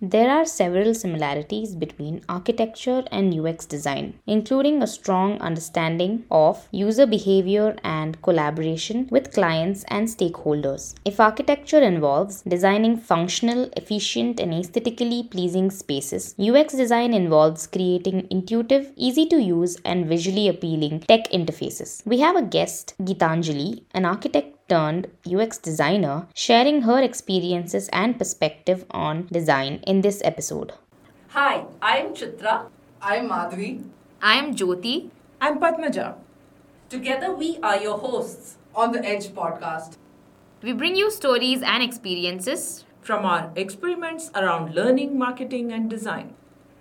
[0.00, 7.04] There are several similarities between architecture and UX design, including a strong understanding of user
[7.04, 10.94] behavior and collaboration with clients and stakeholders.
[11.04, 18.92] If architecture involves designing functional, efficient, and aesthetically pleasing spaces, UX design involves creating intuitive,
[18.94, 22.06] easy to use, and visually appealing tech interfaces.
[22.06, 28.84] We have a guest, Geethanjali, an architect turned UX designer, sharing her experiences and perspective
[28.90, 30.72] on design in this episode.
[31.28, 32.66] Hi, I'm Chitra.
[33.00, 33.84] I'm Madhvi.
[34.20, 35.10] I'm Jyoti.
[35.40, 36.16] I'm Padmaja.
[36.88, 39.96] Together, we are your hosts on the Edge podcast.
[40.62, 46.34] We bring you stories and experiences from our experiments around learning, marketing, and design.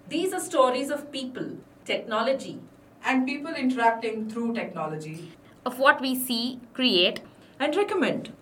[0.10, 2.60] These are stories of people, technology,
[3.06, 5.32] and people interacting through technology,
[5.66, 7.22] of what we see, create,
[7.60, 8.34] and recommend.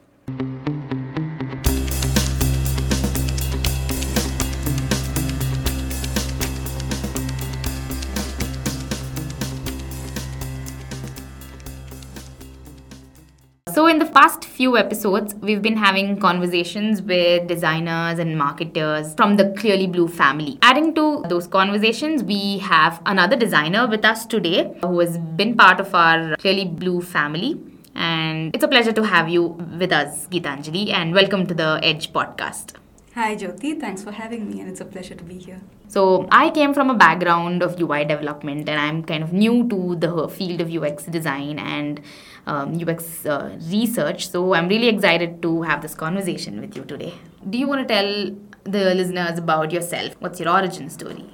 [13.75, 19.35] So, in the past few episodes, we've been having conversations with designers and marketers from
[19.35, 20.57] the Clearly Blue family.
[20.61, 25.81] Adding to those conversations, we have another designer with us today who has been part
[25.81, 27.74] of our Clearly Blue family.
[27.95, 29.43] And it's a pleasure to have you
[29.79, 32.75] with us, Geethanjali, and welcome to the Edge podcast.
[33.13, 33.79] Hi, Jyoti.
[33.79, 35.61] Thanks for having me, and it's a pleasure to be here.
[35.87, 39.95] So, I came from a background of UI development, and I'm kind of new to
[39.95, 42.01] the field of UX design and
[42.45, 44.29] um, UX uh, research.
[44.29, 47.13] So, I'm really excited to have this conversation with you today.
[47.49, 48.35] Do you want to tell
[48.65, 50.15] the listeners about yourself?
[50.19, 51.29] What's your origin story?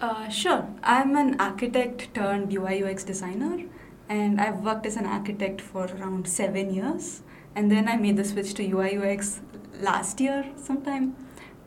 [0.00, 0.68] Uh, sure.
[0.84, 3.64] I'm an architect turned UI UX designer
[4.08, 7.22] and I've worked as an architect for around seven years.
[7.54, 9.40] And then I made the switch to UI UX
[9.80, 11.16] last year sometime.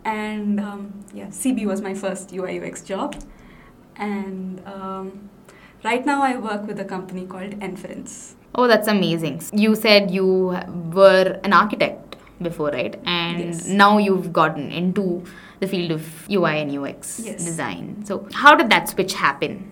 [0.06, 3.22] And um, yeah, CB was my first UI UX job.
[3.96, 5.30] And um,
[5.84, 8.36] right now I work with a company called Nference.
[8.56, 9.42] Oh, that's amazing.
[9.54, 10.58] You said you
[10.94, 13.00] were an architect before, right?
[13.06, 13.68] And yes.
[13.68, 15.24] now you've gotten into
[15.60, 17.44] the field of UI and UX yes.
[17.44, 18.06] design.
[18.06, 19.72] So, how did that switch happen?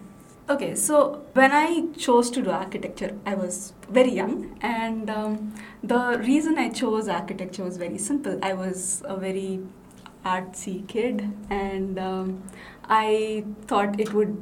[0.49, 5.53] Okay, so when I chose to do architecture, I was very young, and um,
[5.83, 8.39] the reason I chose architecture was very simple.
[8.41, 9.59] I was a very
[10.25, 12.43] artsy kid, and um,
[12.87, 14.37] I thought it would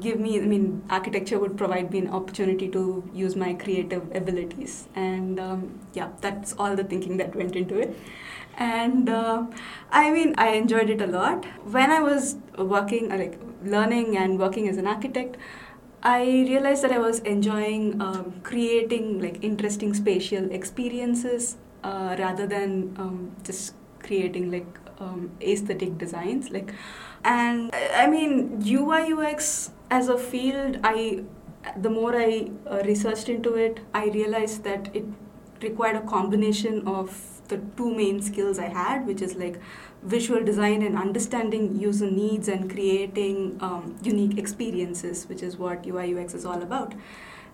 [0.00, 4.88] give me, I mean, architecture would provide me an opportunity to use my creative abilities.
[4.94, 7.94] And um, yeah, that's all the thinking that went into it
[8.58, 9.44] and uh,
[9.90, 14.68] i mean i enjoyed it a lot when i was working like learning and working
[14.68, 15.36] as an architect
[16.02, 22.94] i realized that i was enjoying um, creating like interesting spatial experiences uh, rather than
[22.98, 24.66] um, just creating like
[24.98, 26.72] um, aesthetic designs like
[27.24, 31.22] and i mean ui ux as a field i
[31.76, 35.04] the more i uh, researched into it i realized that it
[35.62, 39.60] required a combination of the two main skills I had, which is like
[40.02, 46.16] visual design and understanding user needs and creating um, unique experiences, which is what UI
[46.16, 46.94] UX is all about.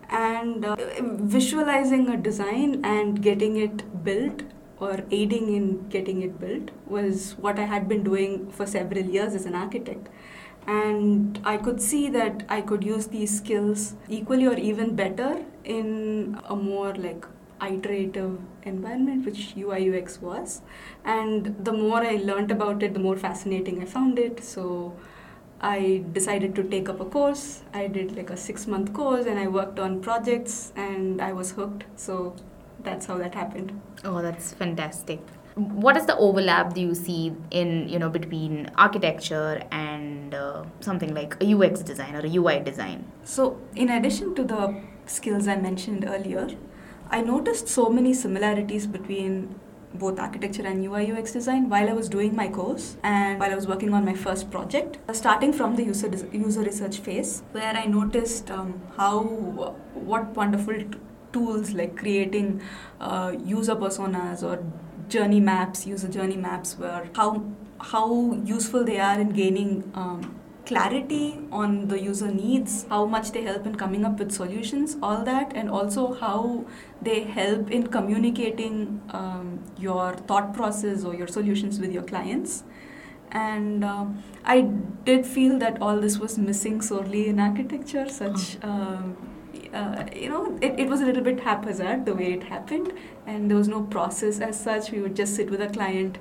[0.09, 4.43] And uh, visualizing a design and getting it built
[4.79, 9.33] or aiding in getting it built was what I had been doing for several years
[9.33, 10.09] as an architect.
[10.67, 16.39] And I could see that I could use these skills equally or even better in
[16.45, 17.25] a more like
[17.67, 20.61] iterative environment, which UI UX was.
[21.03, 24.43] And the more I learned about it, the more fascinating I found it.
[24.43, 24.93] So
[25.61, 27.63] I decided to take up a course.
[27.73, 31.51] I did like a six month course and I worked on projects and I was
[31.51, 31.85] hooked.
[31.95, 32.35] So
[32.83, 33.79] that's how that happened.
[34.03, 35.21] Oh, that's fantastic.
[35.55, 41.13] What is the overlap do you see in you know between architecture and uh, something
[41.13, 43.05] like a UX design or a UI design?
[43.23, 46.47] So, in addition to the skills I mentioned earlier,
[47.13, 49.53] I noticed so many similarities between
[49.93, 53.55] both architecture and UI UX design while I was doing my course and while I
[53.55, 54.97] was working on my first project.
[55.15, 59.19] Starting from the user user research phase, where I noticed um, how
[59.93, 60.97] what wonderful t-
[61.31, 62.61] tools like creating
[62.99, 64.63] uh, user personas or
[65.07, 67.45] journey maps, user journey maps, were how
[67.79, 73.41] how useful they are in gaining um, clarity on the user needs, how much they
[73.41, 76.65] help in coming up with solutions, all that, and also how
[77.01, 82.63] they help in communicating um, your thought process or your solutions with your clients.
[83.31, 84.05] And uh,
[84.45, 84.61] I
[85.05, 89.01] did feel that all this was missing sorely in architecture, such uh,
[89.73, 92.93] uh, you know, it, it was a little bit haphazard the way it happened,
[93.25, 94.91] and there was no process as such.
[94.91, 96.17] We would just sit with a client,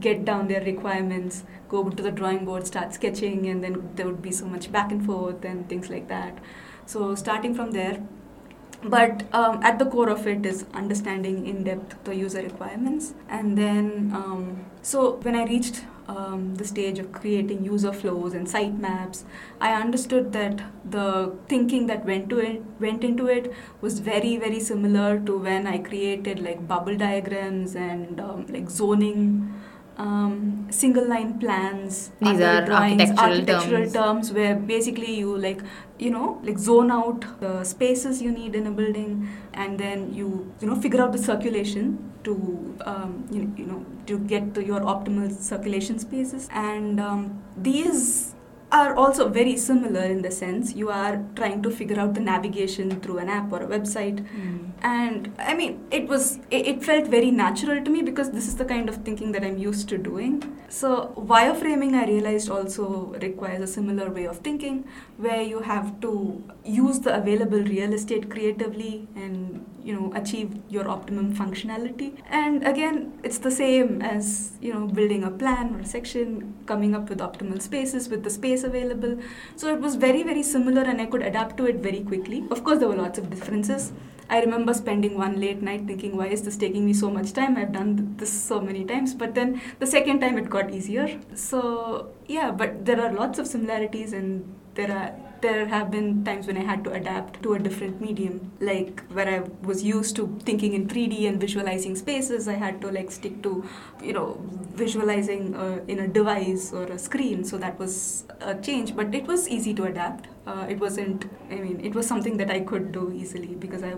[0.00, 4.22] get down their requirements, go to the drawing board, start sketching, and then there would
[4.22, 6.38] be so much back and forth and things like that.
[6.86, 8.02] So, starting from there,
[8.84, 13.56] but um, at the core of it is understanding in depth the user requirements and
[13.56, 15.84] then um, so when i reached
[16.16, 19.24] um, the stage of creating user flows and site maps.
[19.60, 24.60] I understood that the thinking that went to it went into it was very very
[24.60, 29.22] similar to when i created like bubble diagrams and um, like zoning
[29.98, 33.92] um, single line plans These are drawings, architectural architectural terms.
[33.92, 35.60] terms where basically you like
[35.98, 40.52] you know like zone out the spaces you need in a building and then you
[40.60, 44.80] you know figure out the circulation to um, you, you know to get to your
[44.80, 48.34] optimal circulation spaces and um, these
[48.72, 53.00] are also very similar in the sense you are trying to figure out the navigation
[53.00, 54.26] through an app or a website.
[54.28, 54.70] Hmm.
[54.82, 58.56] And i mean it was it, it felt very natural to me because this is
[58.56, 60.40] the kind of thinking that i'm used to doing.
[60.68, 62.88] So wireframing i realized also
[63.26, 64.84] requires a similar way of thinking
[65.18, 70.88] where you have to use the available real estate creatively and you know achieve your
[70.88, 75.84] optimum functionality and again it's the same as you know building a plan or a
[75.84, 79.18] section coming up with optimal spaces with the space available
[79.56, 82.64] so it was very very similar and i could adapt to it very quickly of
[82.64, 83.92] course there were lots of differences
[84.30, 87.58] I remember spending one late night thinking, why is this taking me so much time?
[87.58, 89.14] I've done this so many times.
[89.14, 91.20] But then the second time it got easier.
[91.34, 96.46] So, yeah, but there are lots of similarities and there are there have been times
[96.46, 100.26] when I had to adapt to a different medium, like where I was used to
[100.44, 102.48] thinking in 3D and visualizing spaces.
[102.48, 103.68] I had to like stick to,
[104.02, 104.40] you know,
[104.74, 107.44] visualizing uh, in a device or a screen.
[107.44, 110.28] So that was a change, but it was easy to adapt.
[110.46, 111.26] Uh, it wasn't.
[111.50, 113.96] I mean, it was something that I could do easily because I.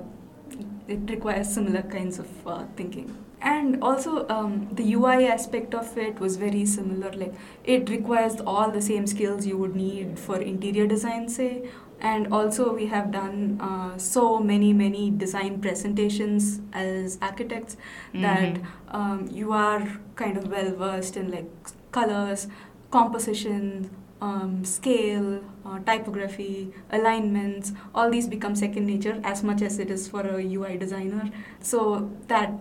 [0.86, 6.18] It requires similar kinds of uh, thinking and also um, the ui aspect of it
[6.18, 10.86] was very similar like it requires all the same skills you would need for interior
[10.86, 11.68] design say.
[12.00, 17.76] And also we have done uh, so many many design presentations as architects
[18.14, 21.50] that um, you are kind of well versed in like
[21.92, 22.48] colors
[22.90, 27.72] composition um, scale uh, typography alignments.
[27.94, 31.30] All these become second nature as much as it is for a ui designer.
[31.60, 32.52] So that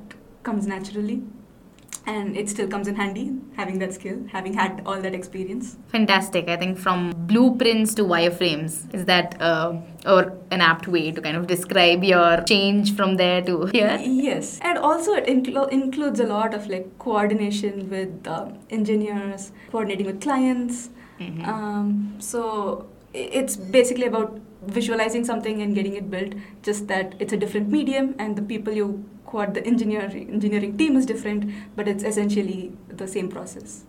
[0.43, 1.21] comes naturally
[2.05, 6.49] and it still comes in handy having that skill having had all that experience Fantastic.
[6.49, 9.75] I think from blueprints to wireframes, is that uh,
[10.05, 13.99] or an apt way to kind of describe your change from there to here?
[14.03, 20.05] yes and also it inclu- includes a lot of like coordination with um, engineers coordinating
[20.07, 20.89] with clients
[21.19, 21.47] Mhm.
[21.47, 24.39] um, so it's basically about
[24.77, 28.73] visualizing something and getting it built just that it's a different medium and the people
[28.73, 28.87] you
[29.33, 32.61] quad the engineering engineering team is different but it's essentially
[33.03, 33.83] the same process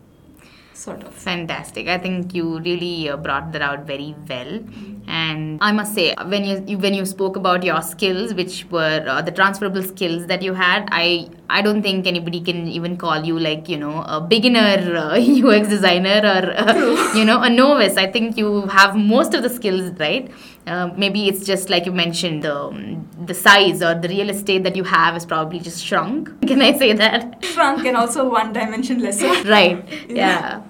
[0.74, 1.88] sort of Fantastic.
[1.88, 4.60] I think you really uh, brought that out very well.
[5.06, 9.04] And I must say, when you, you when you spoke about your skills, which were
[9.06, 13.24] uh, the transferable skills that you had, I I don't think anybody can even call
[13.24, 17.96] you like you know a beginner uh, UX designer or uh, you know a novice.
[17.96, 20.30] I think you have most of the skills, right?
[20.66, 24.62] Uh, maybe it's just like you mentioned the um, the size or the real estate
[24.66, 26.30] that you have is probably just shrunk.
[26.50, 27.44] Can I say that?
[27.44, 30.16] shrunk and also one dimension lesser right Yeah.
[30.16, 30.62] yeah,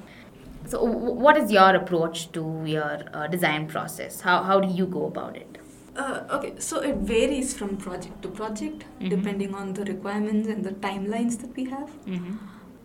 [0.66, 4.86] so w- what is your approach to your uh, design process how, how do you
[4.98, 5.58] go about it
[6.02, 9.10] Uh, okay, so it varies from project to project Mhm.
[9.14, 11.90] depending on the requirements and the timelines that we have.
[12.14, 12.32] mm-hmm.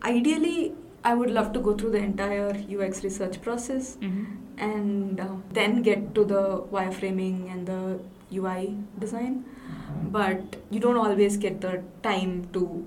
[0.09, 0.57] Ideally,
[1.03, 4.25] I would love to go through the entire UX research process Mm-hmm.
[4.57, 6.41] and uh, then get to the
[6.75, 7.99] wireframing and the
[8.39, 9.45] UI design.
[10.03, 12.85] But you don't always get the time to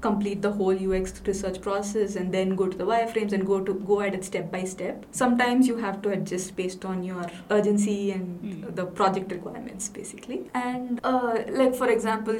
[0.00, 3.74] complete the whole UX research process and then go to the wireframes and go to
[3.74, 5.04] go at it step by step.
[5.10, 8.76] Sometimes you have to adjust based on your urgency and Mm.
[8.76, 10.38] the project requirements basically.
[10.54, 12.38] And uh, like for example,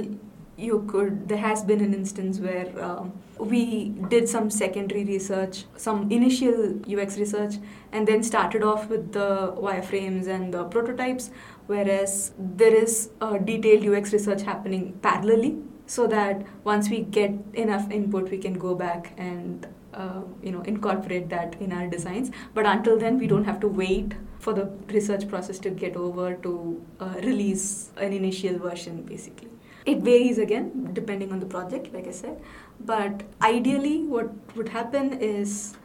[0.59, 6.11] you could there has been an instance where um, we did some secondary research some
[6.11, 6.59] initial
[6.99, 7.55] ux research
[7.93, 11.31] and then started off with the wireframes and the prototypes
[11.67, 13.11] whereas there is
[13.45, 15.53] detailed ux research happening parallelly
[15.87, 20.61] so that once we get enough input we can go back and uh, you know
[20.63, 22.31] incorporate that in our designs.
[22.55, 26.35] But until then we don't have to wait for the research process to get over
[26.35, 29.49] to uh, release an initial version basically
[29.93, 32.41] it varies again depending on the project like i said.
[32.81, 35.77] But ideally what would happen is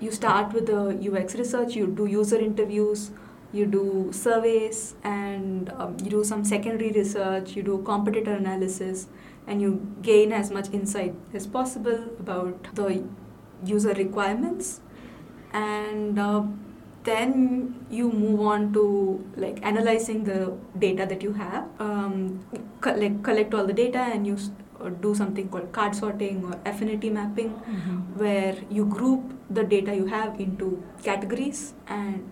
[0.00, 3.10] you start with the ux research you do user interviews
[3.52, 9.06] you do surveys and um, you do some secondary research you do competitor analysis
[9.46, 13.04] and you gain as much insight as possible about the
[13.64, 14.80] user requirements.
[15.52, 16.44] And uh,
[17.04, 21.68] then you move on to like analyzing the data that you have.
[21.80, 22.40] Um,
[22.80, 26.44] co- like collect all the data and you s- or do something called card sorting
[26.44, 27.50] or affinity mapping
[28.22, 32.28] where you group the data you have into categories and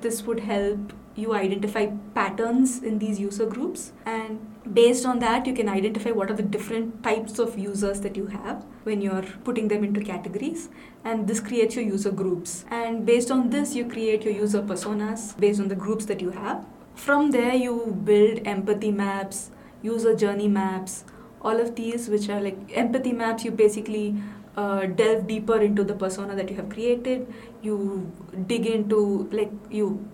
[0.00, 3.92] this would help you identify patterns in these user groups.
[4.04, 4.38] And
[4.72, 8.26] based on that you can identify what are the different types of users that you
[8.26, 10.68] have when you're putting them into categories.
[11.04, 12.64] And this creates your user groups.
[12.70, 16.30] And based on this you create your user personas based on the groups that you
[16.30, 16.66] have.
[16.94, 19.50] From there you build empathy maps
[19.82, 21.04] user journey maps
[21.42, 23.44] all of these which are like empathy maps.
[23.44, 24.16] You basically
[24.56, 27.32] uh, delve deeper into the persona that you have created.
[27.62, 28.12] You
[28.46, 30.08] dig into like you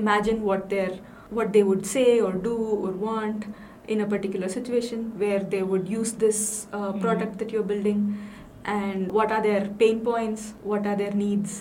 [0.00, 0.90] imagine what their
[1.38, 3.46] what they would say or do or want
[3.94, 6.40] in a particular situation where they would use this
[6.72, 7.00] uh, Mhm.
[7.06, 8.02] product that you're building.
[8.76, 10.46] And what are their pain points?
[10.62, 11.56] What are their needs?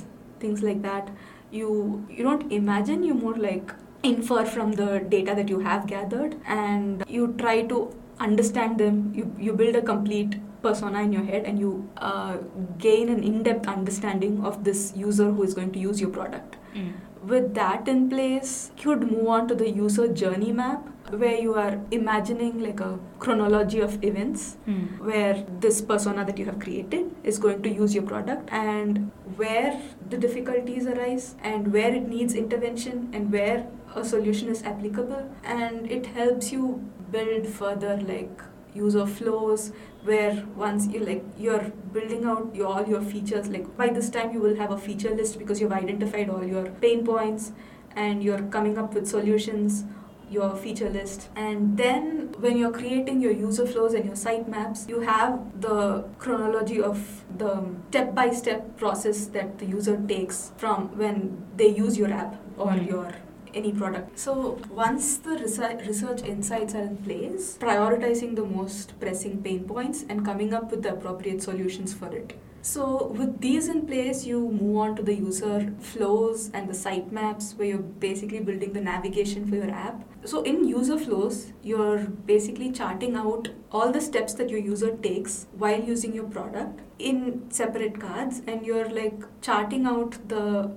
[0.45, 1.09] Things like that.
[1.51, 1.73] You
[2.19, 3.73] you don't imagine you more like
[4.09, 7.77] infer from the data that you have gathered and you try to
[8.25, 8.99] understand them.
[9.19, 11.71] You, you build a complete persona in your head and you
[12.09, 12.37] uh,
[12.83, 16.55] gain an in-depth understanding of this user who is going to use your product.
[16.75, 16.93] Mm.
[17.33, 20.91] With that in place you would move on to the user journey map
[21.21, 24.99] where you are imagining like a chronology of events Mm.
[25.09, 29.71] where this persona that you have created is going to use your product and where
[30.13, 35.91] the difficulties arise and where it needs intervention and where a solution is applicable and
[35.99, 36.69] it helps you
[37.11, 38.41] build further like
[38.73, 39.71] user flows
[40.05, 44.33] where once you like you're building out your, all your features like by this time
[44.33, 47.51] you will have a feature list because you've identified all your pain points
[47.95, 49.83] and you're coming up with solutions
[50.29, 54.85] your feature list and then when you're creating your user flows and your site maps
[54.89, 57.51] you have the chronology of the
[57.89, 62.71] step by step process that the user takes from when they use your app or
[62.71, 62.87] Mm.
[62.89, 63.11] your
[63.55, 69.63] any product so once the research, insights are in place prioritizing the most pressing pain
[69.63, 74.25] points and coming up with the appropriate solutions for it so with these in place,
[74.25, 78.73] you move on to the user flows and the site maps where you're basically building
[78.73, 80.03] the navigation for your app.
[80.23, 85.45] So in user flows, you're basically charting out all the steps that your user takes
[85.55, 90.71] while using your product in separate cards and you're like charting out the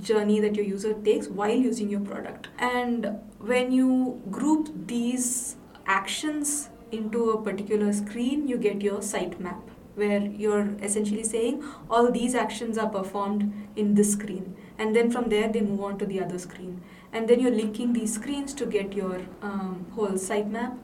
[0.00, 2.48] journey that your user takes while using your product.
[2.58, 9.70] And when you group these actions into a particular screen, you get your site map
[9.94, 14.56] where you're essentially saying all these actions are performed in this screen.
[14.78, 16.82] And then from there they move on to the other screen.
[17.12, 20.78] And then you're linking these screens to get your um, whole sitemap.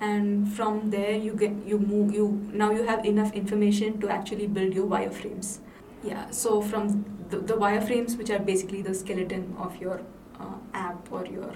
[0.00, 4.46] And from there you get you move you now you have enough information to actually
[4.46, 5.58] build your wireframes.
[6.02, 7.04] Yeah so from
[7.38, 10.00] the, wireframes which are basically the skeleton of your
[10.40, 11.54] uh, app or your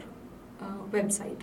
[0.61, 1.40] uh, website.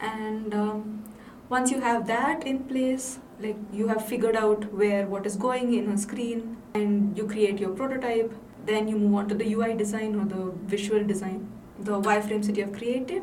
[0.00, 1.04] And um,
[1.48, 5.74] once you have that in place like you have figured out where what is going
[5.74, 8.32] in a screen and you create your prototype
[8.64, 11.46] then you move on to the ui design or the visual design
[11.78, 13.22] the wireframes that you have created.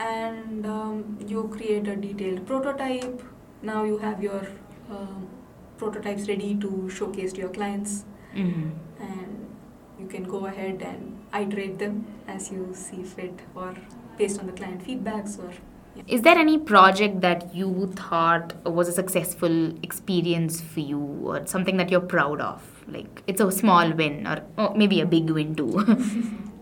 [0.00, 3.22] And um, you create a detailed prototype.
[3.62, 4.46] Now you have your
[4.90, 5.28] um,
[5.78, 8.04] prototypes ready to showcase to your clients
[8.34, 8.72] Mm.
[9.00, 9.46] and
[9.98, 13.74] you can go ahead and iterate them as you see fit or
[14.18, 15.52] based on the client feedbacks or
[16.14, 17.66] Is there any project that you
[17.98, 22.64] thought was a successful experience for you or something that you're proud of?
[22.88, 25.70] Like it's a small win or oh, maybe a big win too.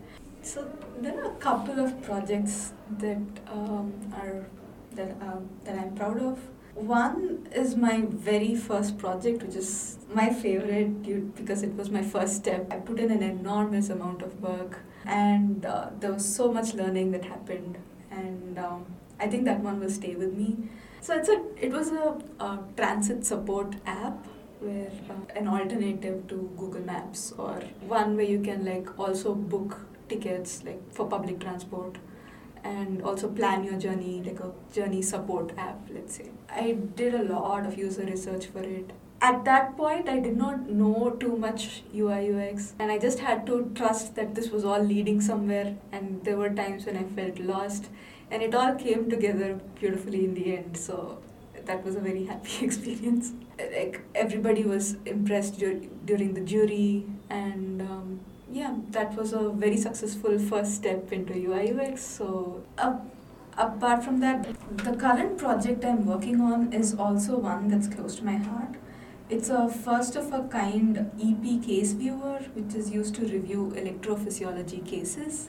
[0.42, 0.68] So
[1.00, 4.44] there are a couple of projects that um, are
[4.96, 6.38] that um, that I'm proud of.
[6.74, 12.36] One is my very first project, which is my favorite because it was my first
[12.36, 12.72] step.
[12.72, 17.10] I put in an enormous amount of work, and uh, there was so much learning
[17.12, 17.78] that happened,
[18.10, 18.86] and um,
[19.20, 20.56] I think that one will stay with me.
[21.00, 24.26] So it's a it was a, a transit support app
[24.60, 29.80] where uh, an alternative to Google Maps or one where you can like also book
[30.08, 31.98] tickets like for public transport
[32.64, 36.30] and also plan your journey like a journey support app let's say.
[36.48, 38.90] I did a lot of user research for it.
[39.20, 43.46] At that point i did not know too much ui ux and i just had
[43.50, 47.38] to trust that this was all leading somewhere and there were times when i felt
[47.38, 47.88] lost
[48.32, 51.18] and it all came together beautifully in the end so
[51.66, 53.32] that was a very happy experience.
[53.58, 58.20] Like everybody was impressed dur- during the jury and um,
[58.52, 62.02] yeah, that was a very successful first step into UI UX.
[62.02, 62.98] So, uh,
[63.56, 68.24] apart from that, the current project I'm working on is also one that's close to
[68.24, 68.74] my heart.
[69.30, 74.84] It's a first of a kind EP case viewer, which is used to review electrophysiology
[74.84, 75.48] cases.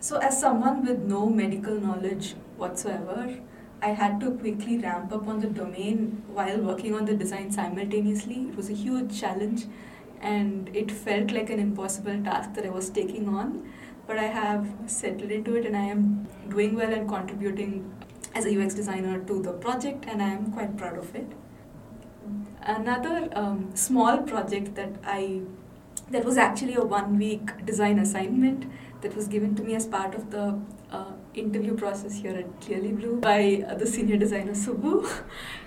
[0.00, 3.34] So, as someone with no medical knowledge whatsoever,
[3.80, 8.48] I had to quickly ramp up on the domain while working on the design simultaneously.
[8.50, 9.64] It was a huge challenge
[10.22, 13.70] and it felt like an impossible task that I was taking on.
[14.06, 17.92] But I have settled into it and I am doing well and contributing
[18.34, 21.26] as a UX designer to the project, and I am quite proud of it.
[22.62, 25.42] Another um, small project that I
[26.10, 30.14] that was actually a one week design assignment that was given to me as part
[30.14, 30.60] of the
[30.92, 35.08] uh, interview process here at Clearly Blue by uh, the senior designer Subbu.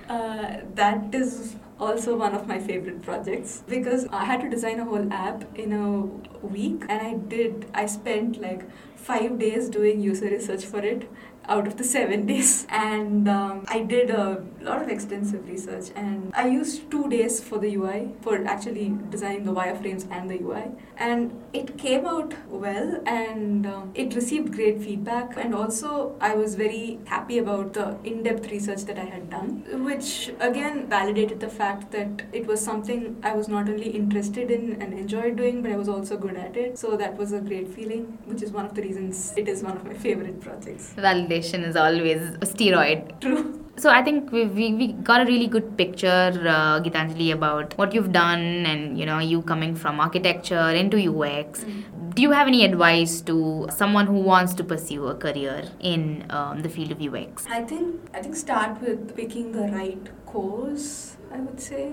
[0.07, 4.85] Uh, that is also one of my favorite projects because I had to design a
[4.85, 6.01] whole app in a
[6.45, 11.09] week and I did, I spent like five days doing user research for it
[11.47, 16.31] out of the seven days and um, i did a lot of extensive research and
[16.35, 20.63] i used two days for the ui for actually designing the wireframes and the ui
[20.97, 25.35] and it came out well and um, it received great feedback.
[25.37, 30.31] And also i was very happy about the in-depth research that i had done which
[30.39, 34.93] again validated the fact that it was something i was not only interested in and
[34.93, 36.77] enjoyed doing but i was also good at it.
[36.77, 39.77] So that was a great feeling which is one of the reasons it is one
[39.77, 40.93] of my favorite projects
[41.35, 43.19] Validation is always a steroid.
[43.21, 47.77] true So I think we, we, we got a really good picture, uh, Geethanjali, about
[47.77, 51.65] what you've done and you know you coming from architecture into UX.
[52.13, 56.61] Do you have any advice to someone who wants to pursue a career in um,
[56.61, 57.45] the field of UX?
[57.49, 61.17] I think I think start with picking the right course.
[61.29, 61.91] I would say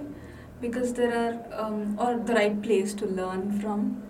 [0.60, 4.04] because there are um, or the right place to learn from.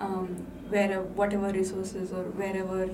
[0.00, 2.90] Um, where whatever resources or wherever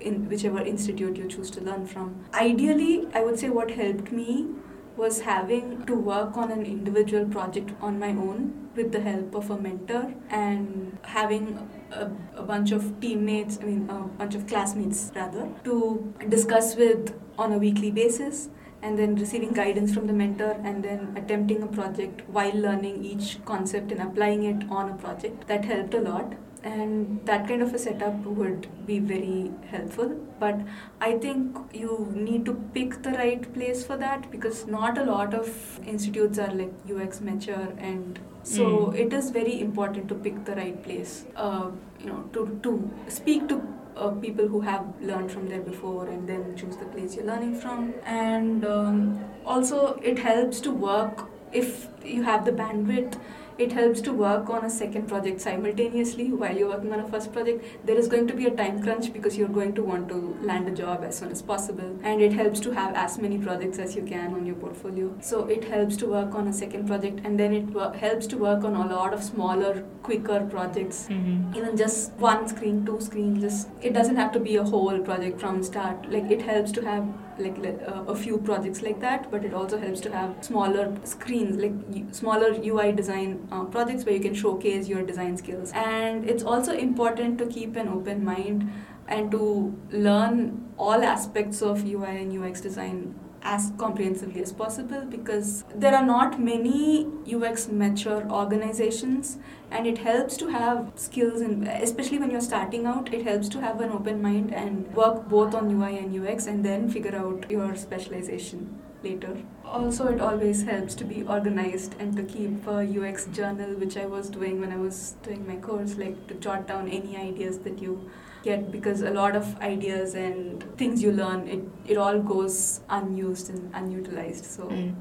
[0.00, 2.24] in whichever institute you choose to learn from.
[2.34, 4.48] Ideally, I would say what helped me
[4.96, 9.50] was having to work on an individual project on my own with the help of
[9.50, 15.12] a mentor and having a, a bunch of teammates, I mean, a bunch of classmates
[15.14, 18.48] rather, to discuss with on a weekly basis
[18.82, 23.38] and then receiving guidance from the mentor and then attempting a project while learning each
[23.44, 25.46] concept and applying it on a project.
[25.48, 30.08] That helped a lot and that kind of a setup would be very helpful
[30.40, 30.56] but
[31.00, 35.34] i think you need to pick the right place for that because not a lot
[35.34, 35.48] of
[35.86, 38.94] institutes are like ux mature and so Mm.
[39.04, 41.66] it is very important to pick the right place uh,
[42.00, 42.70] you know to, to
[43.08, 43.56] speak to
[43.96, 47.54] uh, people who have learned from there before and then choose the place you're learning
[47.64, 49.80] from and um, also
[50.12, 53.18] it helps to work if you have the bandwidth
[53.58, 57.32] it helps to work on a second project simultaneously while you're working on a first
[57.32, 57.64] project.
[57.84, 60.68] There is going to be a time crunch because you're going to want to land
[60.68, 61.98] a job as soon as possible.
[62.02, 65.12] And it helps to have as many projects as you can on your portfolio.
[65.20, 68.64] So it helps to work on a second project and then it helps to work
[68.64, 71.06] on a lot of smaller quicker projects.
[71.08, 71.56] Mm-hmm.
[71.56, 75.40] even just one screen two screens just it doesn't have to be a whole project
[75.40, 76.10] from start.
[76.10, 77.06] Like it helps to have
[77.38, 81.56] like uh, a few projects like that but it also helps to have smaller screens
[81.56, 81.72] like
[82.12, 85.72] smaller ui design uh, projects where you can showcase your design skills.
[85.72, 88.70] And it's also important to keep an open mind
[89.06, 95.64] and to learn all aspects of ui and ux design as comprehensively as possible because
[95.74, 99.38] there are not many UX mature organizations
[99.70, 103.60] and it helps to have skills in especially when you're starting out it helps to
[103.60, 107.50] have an open mind and work both on UI and UX and then figure out
[107.50, 113.26] your specialization later also it always helps to be organized and to keep a UX
[113.26, 116.88] journal which I was doing when I was doing my course like to jot down
[116.88, 118.10] any ideas that you
[118.42, 123.50] get because a lot of ideas and things you learn it, it all goes unused
[123.50, 124.94] and unutilized so Mm.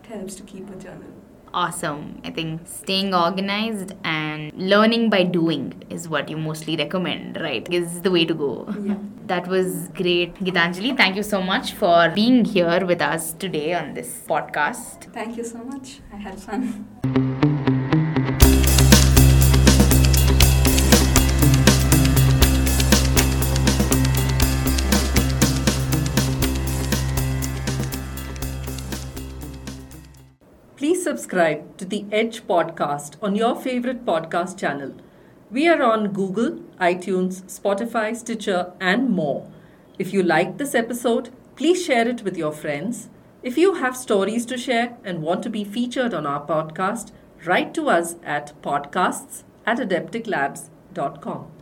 [0.00, 1.12] it helps to keep a journal
[1.54, 2.18] Awesome.
[2.24, 7.66] I think staying organized and learning by doing is what you mostly recommend, right?
[7.70, 8.66] Is the way to go.
[8.82, 8.94] Yeah.
[9.32, 10.34] That was great.
[10.44, 15.06] Geethanjali, thank you so much for being here with us today on this podcast.
[15.14, 16.62] thank you so much i had fun
[30.76, 34.94] Please subscribe to the Edge podcast on your favorite podcast channel.
[35.52, 39.52] We are on Google, iTunes, Spotify, Stitcher, and more.
[39.98, 43.10] If you liked this episode, please share it with your friends.
[43.42, 47.12] If you have stories to share and want to be featured on our podcast,
[47.44, 51.61] write to us at podcasts at adepticlabs.com.